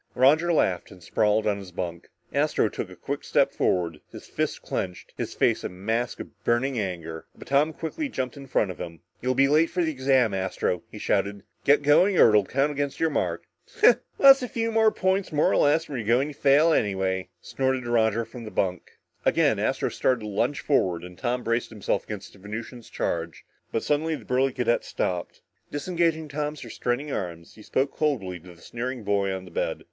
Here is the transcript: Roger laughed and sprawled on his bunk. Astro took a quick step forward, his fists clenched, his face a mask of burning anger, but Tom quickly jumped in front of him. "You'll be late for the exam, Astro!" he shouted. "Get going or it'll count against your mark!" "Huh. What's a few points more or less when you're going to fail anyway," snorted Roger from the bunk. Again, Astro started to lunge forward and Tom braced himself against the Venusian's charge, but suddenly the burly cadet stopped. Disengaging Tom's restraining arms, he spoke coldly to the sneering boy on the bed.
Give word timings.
Roger 0.15 0.51
laughed 0.51 0.89
and 0.89 1.03
sprawled 1.03 1.45
on 1.45 1.59
his 1.59 1.71
bunk. 1.71 2.09
Astro 2.33 2.69
took 2.69 2.89
a 2.89 2.95
quick 2.95 3.23
step 3.23 3.51
forward, 3.51 4.01
his 4.11 4.25
fists 4.25 4.57
clenched, 4.57 5.13
his 5.15 5.35
face 5.35 5.63
a 5.63 5.69
mask 5.69 6.19
of 6.19 6.43
burning 6.43 6.79
anger, 6.79 7.27
but 7.37 7.47
Tom 7.49 7.71
quickly 7.71 8.09
jumped 8.09 8.35
in 8.35 8.47
front 8.47 8.71
of 8.71 8.79
him. 8.79 9.01
"You'll 9.21 9.35
be 9.35 9.47
late 9.47 9.69
for 9.69 9.83
the 9.83 9.91
exam, 9.91 10.33
Astro!" 10.33 10.81
he 10.91 10.97
shouted. 10.97 11.43
"Get 11.65 11.83
going 11.83 12.17
or 12.17 12.29
it'll 12.29 12.45
count 12.45 12.71
against 12.71 12.99
your 12.99 13.11
mark!" 13.11 13.43
"Huh. 13.79 13.97
What's 14.17 14.41
a 14.41 14.47
few 14.47 14.71
points 14.89 15.31
more 15.31 15.51
or 15.51 15.57
less 15.57 15.87
when 15.87 15.99
you're 15.99 16.07
going 16.07 16.29
to 16.29 16.33
fail 16.33 16.73
anyway," 16.73 17.29
snorted 17.39 17.85
Roger 17.85 18.25
from 18.25 18.43
the 18.43 18.49
bunk. 18.49 18.93
Again, 19.23 19.59
Astro 19.59 19.89
started 19.89 20.21
to 20.21 20.27
lunge 20.27 20.61
forward 20.61 21.03
and 21.03 21.15
Tom 21.15 21.43
braced 21.43 21.69
himself 21.69 22.05
against 22.05 22.33
the 22.33 22.39
Venusian's 22.39 22.89
charge, 22.89 23.45
but 23.71 23.83
suddenly 23.83 24.15
the 24.15 24.25
burly 24.25 24.51
cadet 24.51 24.83
stopped. 24.83 25.43
Disengaging 25.69 26.27
Tom's 26.27 26.63
restraining 26.65 27.11
arms, 27.11 27.53
he 27.53 27.61
spoke 27.61 27.95
coldly 27.95 28.39
to 28.39 28.55
the 28.55 28.61
sneering 28.63 29.03
boy 29.03 29.31
on 29.31 29.45
the 29.45 29.51
bed. 29.51 29.79